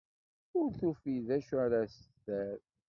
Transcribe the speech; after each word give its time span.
Ur 0.59 0.69
tufi 0.79 1.15
acu 1.35 1.53
ara 1.65 1.81
s-d-terr. 1.93 2.59